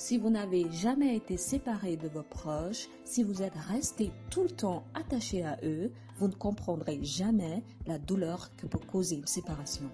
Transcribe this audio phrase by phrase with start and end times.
[0.00, 4.48] Si vous n'avez jamais été séparé de vos proches, si vous êtes resté tout le
[4.48, 9.84] temps attaché à eux, vous ne comprendrez jamais la douleur que peut causer une séparation.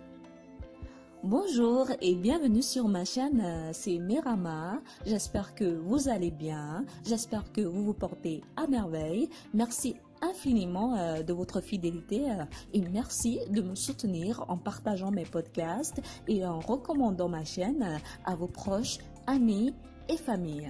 [1.24, 4.80] Bonjour et bienvenue sur ma chaîne, euh, c'est Mirama.
[5.04, 9.28] J'espère que vous allez bien, j'espère que vous vous portez à merveille.
[9.54, 15.24] Merci infiniment euh, de votre fidélité euh, et merci de me soutenir en partageant mes
[15.24, 19.74] podcasts et en recommandant ma chaîne à vos proches, amis
[20.08, 20.68] et famille.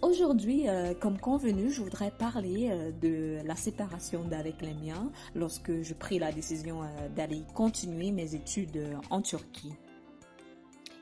[0.00, 5.82] Aujourd'hui, euh, comme convenu, je voudrais parler euh, de la séparation d'avec les miens lorsque
[5.82, 8.80] je pris la décision euh, d'aller continuer mes études
[9.10, 9.72] en Turquie.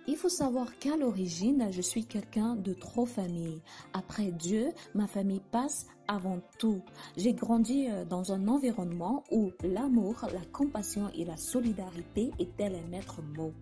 [0.06, 3.60] Il faut savoir qu'à l'origine, je suis quelqu'un de trop famille.
[3.92, 6.80] Après Dieu, ma famille passe avant tout.
[7.18, 13.20] J'ai grandi dans un environnement où l'amour, la compassion et la solidarité étaient les maîtres
[13.36, 13.52] mots.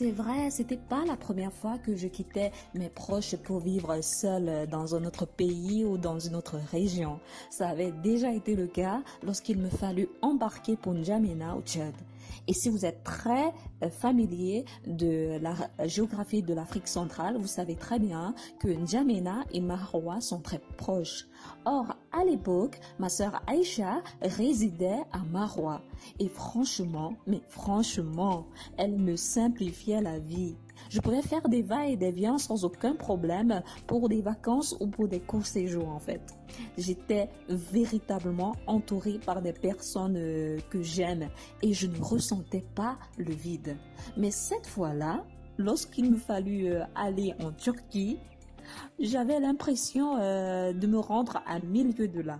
[0.00, 4.68] C'est vrai, c'était pas la première fois que je quittais mes proches pour vivre seul
[4.68, 7.18] dans un autre pays ou dans une autre région.
[7.50, 11.94] Ça avait déjà été le cas lorsqu'il me fallut embarquer pour N'Djamena au Tchad.
[12.46, 15.54] Et si vous êtes très euh, familier de la
[15.86, 21.26] géographie de l'Afrique centrale, vous savez très bien que N'Djamena et Maroua sont très proches.
[21.64, 25.82] Or, à l'époque, ma sœur Aïcha résidait à Maroua.
[26.18, 30.56] Et franchement, mais franchement, elle me simplifiait la vie.
[30.90, 34.86] Je pouvais faire des va et des viens sans aucun problème pour des vacances ou
[34.86, 36.20] pour des courts séjours en fait.
[36.76, 41.28] J'étais véritablement entourée par des personnes euh, que j'aime
[41.62, 43.76] et je ne ressentais pas le vide.
[44.16, 45.24] Mais cette fois-là,
[45.58, 48.18] lorsqu'il me fallut euh, aller en Turquie,
[48.98, 52.38] j'avais l'impression euh, de me rendre à mille lieues de là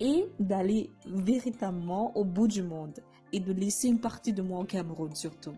[0.00, 2.98] et d'aller véritablement au bout du monde
[3.32, 5.54] et de laisser une partie de moi au Cameroun surtout.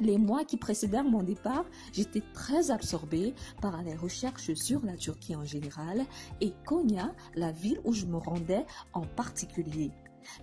[0.00, 5.34] Les mois qui précédèrent mon départ, j'étais très absorbée par les recherches sur la Turquie
[5.34, 6.04] en général
[6.40, 9.90] et Konya, la ville où je me rendais en particulier.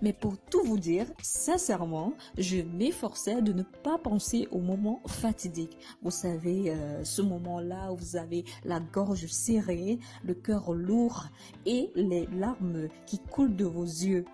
[0.01, 5.77] Mais pour tout vous dire, sincèrement, je m'efforçais de ne pas penser au moment fatidique.
[6.01, 11.25] Vous savez, euh, ce moment-là où vous avez la gorge serrée, le cœur lourd
[11.65, 14.25] et les larmes qui coulent de vos yeux.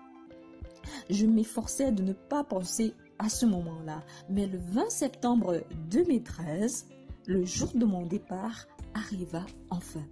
[1.09, 4.03] Je m'efforçais de ne pas penser à ce moment-là.
[4.29, 6.87] Mais le 20 septembre 2013,
[7.27, 10.03] le jour de mon départ arriva enfin.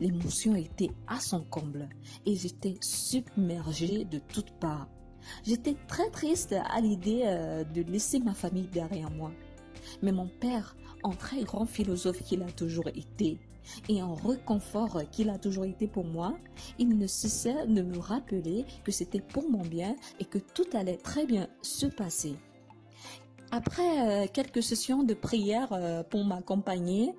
[0.00, 1.88] L'émotion était à son comble
[2.26, 4.88] et j'étais submergée de toutes parts.
[5.44, 9.30] J'étais très triste à l'idée euh, de laisser ma famille derrière moi.
[10.02, 13.38] Mais mon père, en très grand philosophe qu'il a toujours été,
[13.88, 16.36] et en réconfort qu'il a toujours été pour moi,
[16.78, 20.96] il ne cessait de me rappeler que c'était pour mon bien et que tout allait
[20.96, 22.34] très bien se passer.
[23.50, 27.14] Après euh, quelques sessions de prière euh, pour m'accompagner,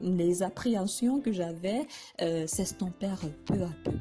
[0.00, 1.86] les appréhensions que j'avais
[2.22, 3.98] euh, s'estompèrent peu à peu.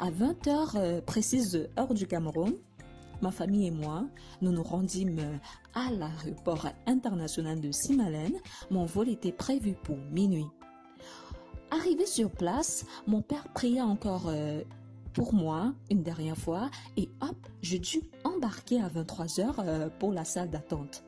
[0.00, 2.54] À 20 heures précises heure du Cameroun,
[3.22, 4.04] ma famille et moi,
[4.42, 5.40] nous nous rendîmes
[5.74, 8.36] à l'aéroport international de Simalène.
[8.70, 10.46] Mon vol était prévu pour minuit.
[11.70, 14.30] Arrivé sur place, mon père pria encore
[15.14, 18.02] pour moi une dernière fois et hop, je dus
[18.38, 21.02] embarquer à 23 heures euh, pour la salle d'attente.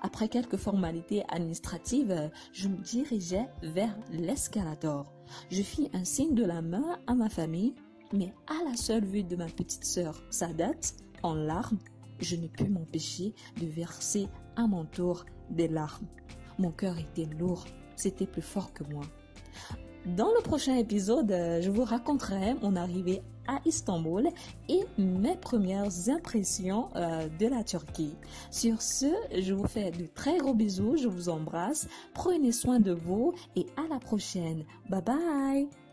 [0.00, 5.12] Après quelques formalités administratives, euh, je me dirigeais vers l'escalator.
[5.50, 7.74] Je fis un signe de la main à ma famille,
[8.12, 10.94] mais à la seule vue de ma petite sœur Sadat,
[11.24, 11.78] en larmes,
[12.20, 16.06] je ne pus m'empêcher de verser à mon tour des larmes.
[16.60, 17.64] Mon cœur était lourd,
[17.96, 19.04] c'était plus fort que moi.
[20.06, 23.20] Dans le prochain épisode, euh, je vous raconterai mon arrivée
[23.64, 24.28] Istanbul
[24.68, 28.14] et mes premières impressions euh, de la Turquie.
[28.50, 32.92] Sur ce, je vous fais de très gros bisous, je vous embrasse, prenez soin de
[32.92, 34.64] vous et à la prochaine.
[34.88, 35.87] Bye bye